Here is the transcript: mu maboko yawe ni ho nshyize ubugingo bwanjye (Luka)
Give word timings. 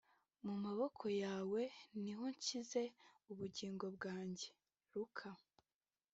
mu 0.45 0.53
maboko 0.63 1.05
yawe 1.23 1.61
ni 2.01 2.11
ho 2.17 2.23
nshyize 2.35 2.81
ubugingo 3.31 3.85
bwanjye 3.95 4.49
(Luka) 4.93 5.29